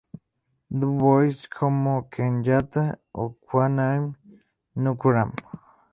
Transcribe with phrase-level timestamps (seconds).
[0.79, 2.85] Du Bois, Jomo Kenyatta
[3.21, 3.87] o Kwame
[4.81, 5.33] Nkrumah.